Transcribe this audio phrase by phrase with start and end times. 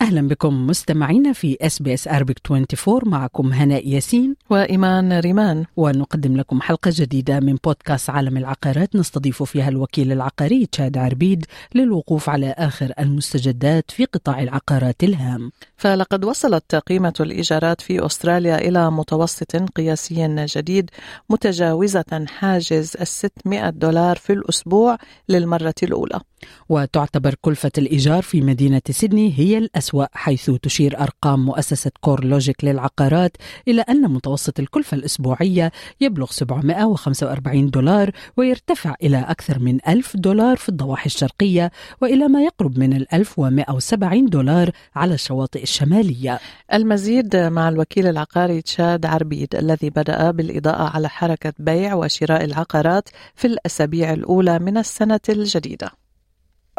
[0.00, 4.36] أهلا بكم مستمعينا في SBS Arabic 24 معكم هناء ياسين.
[4.50, 5.64] وإيمان ريمان.
[5.76, 12.28] ونقدم لكم حلقة جديدة من بودكاست عالم العقارات نستضيف فيها الوكيل العقاري تشاد عربيد للوقوف
[12.28, 15.52] على آخر المستجدات في قطاع العقارات الهام.
[15.76, 20.90] فلقد وصلت قيمة الإيجارات في أستراليا إلى متوسط قياسي جديد
[21.30, 26.20] متجاوزة حاجز ال 600 دولار في الأسبوع للمرة الأولى.
[26.68, 29.58] وتعتبر كلفة الإيجار في مدينة سيدني هي
[29.90, 33.36] الأسوأ حيث تشير أرقام مؤسسة CoreLogic للعقارات
[33.68, 40.68] إلى أن متوسط الكلفة الأسبوعية يبلغ 745 دولار ويرتفع إلى أكثر من 1000 دولار في
[40.68, 41.70] الضواحي الشرقية
[42.02, 46.38] وإلى ما يقرب من ال 1170 دولار على الشواطئ الشمالية.
[46.72, 53.46] المزيد مع الوكيل العقاري تشاد عربيد الذي بدأ بالإضاءة على حركة بيع وشراء العقارات في
[53.46, 55.99] الأسابيع الأولى من السنة الجديدة.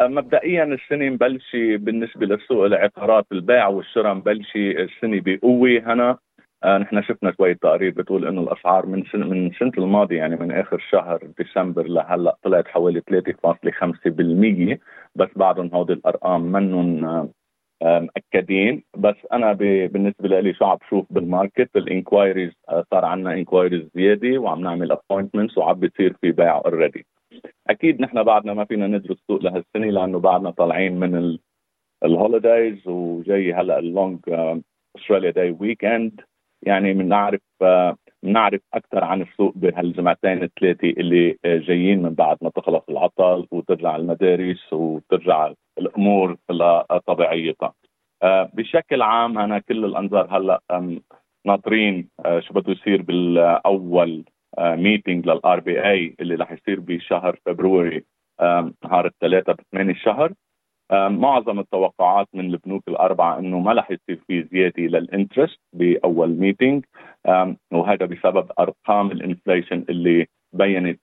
[0.08, 6.18] مبدئيا السنة مبلشه بالنسبة لسوق العقارات البيع والشراء مبلشه السنة بقوة هنا.
[6.64, 10.52] آه نحن شفنا شوية تقارير بتقول إنه الأسعار من سنة من السنة الماضيه يعني من
[10.52, 14.80] آخر شهر ديسمبر لهلأ طلعت حوالي 3.5%
[15.16, 17.30] بس بعدهم هودي الأرقام منهم آه
[17.84, 23.34] مأكدين بس أنا بالنسبة لي شو عم بشوف بال market ال enquiries آه صار عندنا
[23.34, 27.06] enquiries زيادة وعم نعمل appointments وعم بيصير في بيع already
[27.70, 31.38] أكيد نحن بعدنا ما فينا ندرس السوق لهالسنة لأنه بعدنا طالعين من
[32.04, 34.20] ال holidays وجاي هلأ ال long
[34.98, 36.22] Australia Day weekend
[36.64, 37.42] يعني بنعرف
[38.24, 43.96] بنعرف uh, أكثر عن السوق بهالجمعتين الثلاثة اللي جايين من بعد ما تخلص العطل وترجع
[43.96, 47.74] المدارس وترجع الأمور لطبيعيتها.
[48.24, 50.62] Uh, بشكل عام أنا كل الأنظار هلأ
[51.46, 54.24] ناطرين uh, شو بده يصير بالأول
[54.60, 58.04] meeting لل RBA اللي رح يصير بشهر February
[58.84, 60.34] نهار الثلاثاء بثمان الشهر
[60.94, 66.86] معظم التوقعات من البنوك الأربعة إنه ما رح يصير في زيادة لل interest بأول meeting
[67.74, 71.00] وهذا بسبب أرقام ال inflation اللي بينت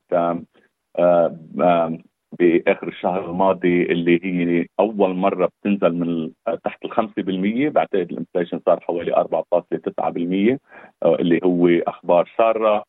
[2.39, 6.31] بآخر الشهر الماضي اللي هي أول مرة بتنزل من
[6.65, 12.85] تحت ال 5% بعتقد ال inflation صار حوالي 4.9% اللي هو أخبار سارة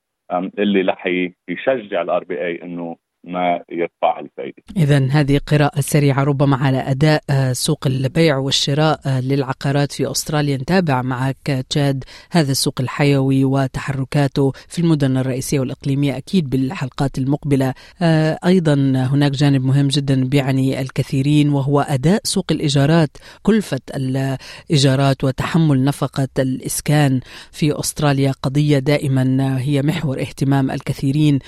[0.60, 1.08] اللي رح
[1.50, 4.64] يشجع ال RBA إنه ما يرفع الفائده.
[4.78, 10.58] اذا هذه قراءة سريعة ربما على أداء آه، سوق البيع والشراء آه، للعقارات في أستراليا.
[10.58, 17.74] نتابع معك جاد هذا السوق الحيوي وتحركاته في المدن الرئيسية والإقليمية أكيد بالحلقات المقبلة.
[18.02, 23.10] آه، أيضا هناك جانب مهم جدا بيعني الكثيرين وهو أداء سوق الإيجارات
[23.42, 27.20] كلفة الإيجارات وتحمل نفقة الإسكان
[27.52, 31.40] في أستراليا قضية دائما هي محور اهتمام الكثيرين.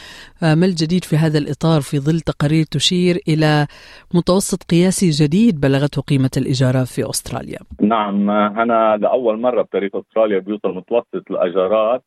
[0.41, 3.67] ما الجديد في هذا الإطار؟ الإطار في ظل تقارير تشير إلى
[4.13, 7.59] متوسط قياسي جديد بلغته قيمة الإيجارات في أستراليا.
[7.81, 12.03] نعم أنا لأول مرة بتاريخ أستراليا بيوصل متوسط الإيجارات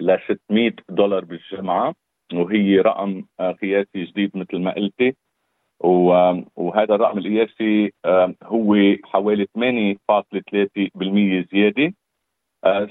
[0.00, 0.16] ل
[0.48, 1.94] 600 دولار بالجمعة
[2.34, 3.24] وهي رقم
[3.62, 5.14] قياسي جديد مثل ما قلتي.
[6.56, 7.92] وهذا الرقم القياسي
[8.42, 11.94] هو حوالي 8.3% زيادة.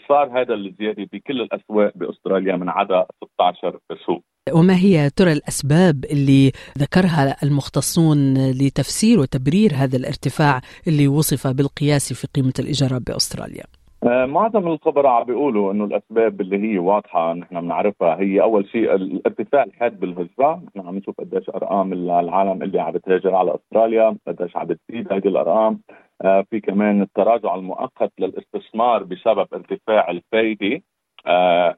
[0.07, 4.23] صار هذا الزيادة بكل الأسواق بأستراليا من عدا 16 سوق.
[4.49, 8.17] وما هي ترى الأسباب اللي ذكرها المختصون
[8.51, 13.63] لتفسير وتبرير هذا الارتفاع اللي وصف بالقياس في قيمة الايجارات بأستراليا؟
[14.03, 18.19] آه، معظم الخبراء بيقولوا إنه الأسباب اللي هي واضحة نحن بنعرفها.
[18.19, 23.35] هي أول شيء الارتفاع الحاد بالهجره، نحن عم نشوف قديش أرقام العالم اللي عم بتهاجر
[23.35, 25.79] على أستراليا، قديش عم بتزيد هذه الأرقام،
[26.21, 30.81] آه، في كمان التراجع المؤقت للاستثمار بسبب ارتفاع الفائده
[31.25, 31.75] آه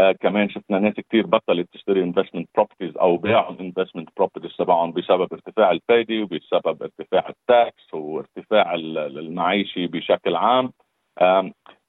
[0.00, 4.92] آه كمان شفنا ناس كثير بطلت تشتري investment properties أو باعوا ال investment properties تبعهم
[4.92, 10.72] بسبب ارتفاع الفائده وبسبب ارتفاع ال tax وارتفاع المعيشي بشكل عام.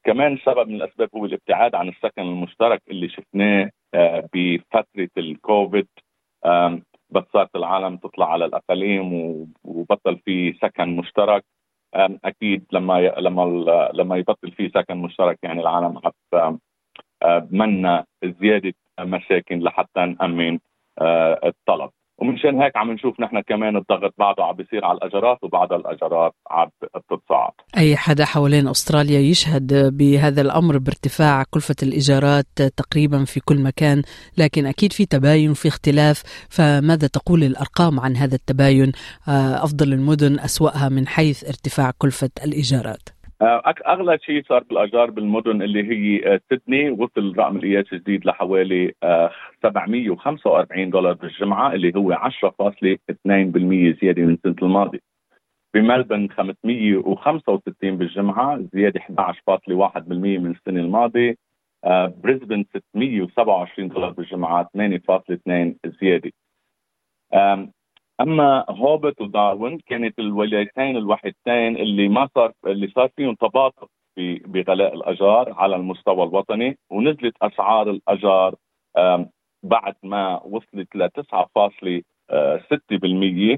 [0.03, 5.87] كمان سبب من الأسباب هو الابتعاد عن السكن المشترك اللي شفناه آه بفترة الكوفيد.
[7.09, 9.13] بس صارت العالم تطلع على الأقاليم
[9.63, 11.43] وبطل في سكن مشترك.
[12.25, 13.43] أكيد لما لما
[13.93, 16.01] لما يبطل في سكن مشترك يعني العالم
[16.33, 16.59] عم
[17.23, 18.05] بمنا
[18.41, 20.59] زيادة مساكن لحتى نأمن
[21.01, 21.89] آه، الطلب.
[22.17, 26.69] ومنشان هيك عم نشوف نحن كمان الضغط بعده عم بيصير على الاجارات وبعد الاجارات عم
[26.81, 27.51] بتتصاعد.
[27.77, 32.45] أي حدا حوالين أستراليا يشهد بهذا الأمر بارتفاع كلفة الإيجارات
[32.77, 34.01] تقريبا في كل مكان
[34.37, 36.23] لكن أكيد في تباين في اختلاف.
[36.49, 38.91] فماذا تقول الأرقام عن هذا التباين؟
[39.27, 43.20] آه، أفضل المدن أسوأها من حيث ارتفاع كلفة الإيجارات.
[43.41, 48.93] أغلى شيء صار بالاجار بالمدن اللي هي سيدني وصل رقم القياس الجديد لحوالي
[49.63, 54.99] 745 دولار بالجمعة اللي هو 10.2% زيادة من السنة الماضية.
[55.73, 59.09] بملبن 565 بالجمعة زيادة 11.1%
[60.07, 61.35] من السنة الماضية.
[62.23, 66.31] بريسبن 627 دولار بالجمعة 8.2 زيادة.
[68.21, 73.87] أما هوبت وداروين كانت الولايتين الوحيدتين اللي ما صار اللي صار فيهم تباطؤ
[74.17, 78.55] بغلاء الاجار على المستوى الوطني ونزلت أسعار الاجار
[79.63, 83.57] بعد ما وصلت ل 9.6%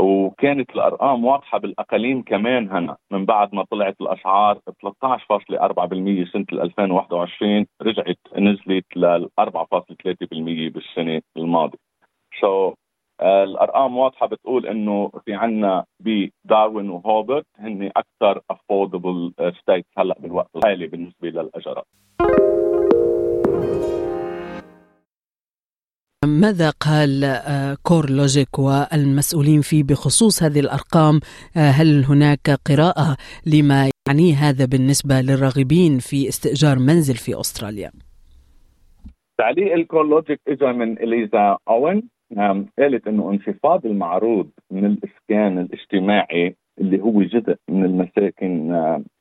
[0.00, 4.60] وكانت الأرقام واضحة بالأقاليم كمان هنا من بعد ما طلعت الاسعار 13.4%
[6.32, 11.78] سنة 2021 رجعت نزلت ل 4.3% بالسنة الماضية.
[12.40, 12.74] so so,
[13.22, 20.86] الأرقام واضحة بتقول إنه في عنا بداروين وهوبرت هن أكثر affordable state هلأ بالوقت الحالي
[20.86, 21.84] بالنسبة للاجارات.
[26.24, 27.20] ماذا قال
[27.82, 31.20] CoreLogic والمسؤولين فيه بخصوص هذه الأرقام؟
[31.56, 33.16] هل هناك قراءة
[33.46, 37.90] لما يعنيه هذا بالنسبة للراغبين في استئجار منزل في أستراليا؟
[39.38, 42.08] تعليق ال CoreLogic اجى من إليزا أوين
[42.78, 48.72] قالت إنه انخفاض المعروض من الإسكان الاجتماعي اللي هو جزء من المساكن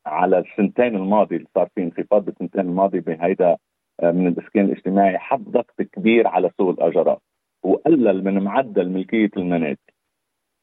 [0.05, 3.57] على السنتين الماضيه اللي صار في انخفاض بالسنتين الماضيه بهيدا
[4.03, 7.21] من الإسكان الاجتماعي حط ضغط كبير على سوق الاجارات
[7.63, 9.77] وقلل من معدل ملكية المنازل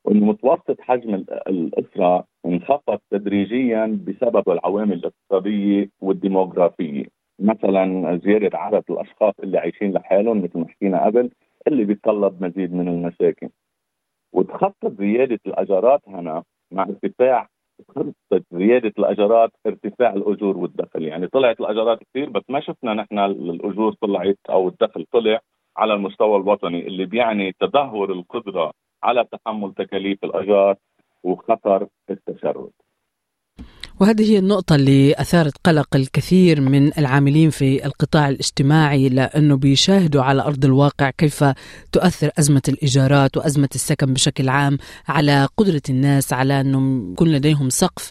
[0.05, 1.15] وانه متوسط حجم
[1.49, 7.05] الأسرة انخفض تدريجيا بسبب العوامل الاقتصادية والديموغرافية.
[7.39, 11.31] مثلا زيادة عدد الأشخاص اللي عايشين لحالهم مثل ما حكينا قبل
[11.69, 13.51] اللي بيتطلب مزيد من المساكن.
[14.33, 17.49] وتخطط زيادة الأجارات هنا مع ارتفاع
[17.89, 21.03] خطط زيادة الأجارات ارتفاع الأجور والدخل.
[21.03, 25.41] يعني طلعت الأجارات كثير بس ما شفنا نحن الأجور طلعت أو الدخل طلع
[25.77, 28.73] على المستوى الوطني اللي بيعني تدهور القدرة
[29.03, 30.77] على تحمل تكاليف الأجار
[31.23, 32.71] وخطر التشرد.
[34.01, 40.43] وهذه هي النقطة اللي أثارت قلق الكثير من العاملين في القطاع الاجتماعي لأنه بيشاهدوا على
[40.43, 41.45] أرض الواقع كيف
[41.93, 48.11] تؤثر أزمة الإيجارات وأزمة السكن بشكل عام على قدرة الناس على أنه يكون لديهم سقف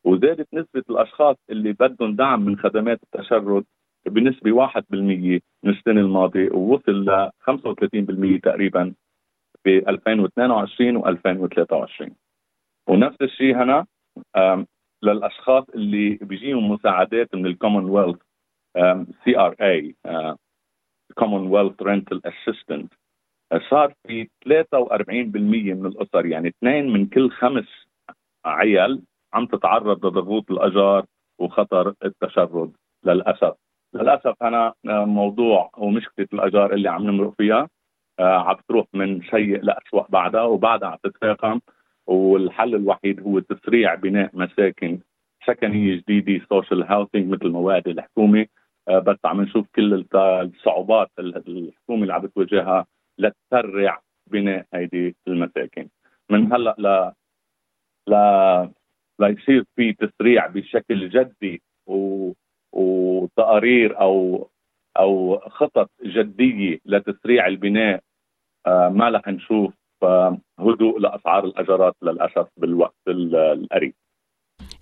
[0.05, 3.65] وزادت نسبة الأشخاص اللي بدهم دعم من خدمات التشرد
[4.07, 8.93] بنسبة 1% من السنة الماضية ووصل ل 35% تقريبا
[9.65, 12.11] ب 2022 و2023
[12.89, 13.85] ونفس الشيء هنا
[15.03, 18.17] للأشخاص اللي بيجيهم مساعدات من الكومنولث
[19.23, 22.93] CRA Commonwealth rental assistance
[23.69, 24.99] صار في 43%
[25.49, 27.87] من الأسر يعني اثنين من كل خمس
[28.45, 29.01] عيال
[29.33, 31.05] عم تتعرض لضغوط الأجار
[31.39, 32.71] وخطر التشرد
[33.05, 33.55] للأسف.
[33.95, 34.73] للأسف أنا
[35.05, 37.69] موضوع ومشكله الأجار اللي عم نمرق فيها
[38.19, 41.59] عم تروح من سيء لاسوء بعدها وبعدها عم تتفاقم
[42.07, 44.99] والحل الوحيد هو تسريع بناء مساكن
[45.47, 48.45] سكنية جديدة social housing مثل ما وعدت الحكومة.
[48.89, 52.85] بس عم نشوف كل الصعوبات الحكومة اللي عم بتواجهها
[53.17, 55.87] لتسرع بناء هيدي المساكن.
[56.29, 57.11] من هلأ ل
[58.07, 58.71] لا
[59.19, 62.31] ليصير في تسريع بشكل جدي و...
[62.75, 64.47] وتقارير أو
[64.99, 68.01] أو خطط جدية لتسريع البناء
[68.67, 73.93] آه، ما رح نشوف آه، هدوء لأسعار الاجارات للأسف بالوقت القريب.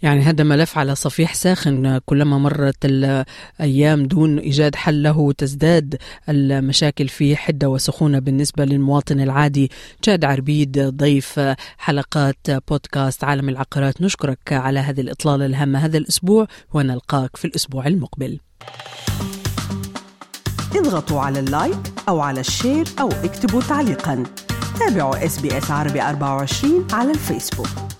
[0.04, 2.00] يعني هذا ملف على صفيح ساخن.
[2.06, 5.96] كلما مرت الأيام دون إيجاد حل له تزداد
[6.30, 9.72] المشاكل فيه حدة وسخونة بالنسبة للمواطن العادي.
[10.04, 11.40] جاد عربيد ضيف
[11.78, 14.02] حلقات بودكاست عالم العقارات.
[14.02, 18.40] نشكرك على هذه الإطلالة الهامة هذا الأسبوع ونلقاك في الأسبوع المقبل.
[20.76, 24.24] اضغطوا على ال like أو على ال share أو اكتبوا تعليقا.
[24.80, 27.93] تابعوا SBS عربي 24 على الفيسبوك.